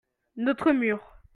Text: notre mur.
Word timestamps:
notre 0.35 0.71
mur. 0.71 0.99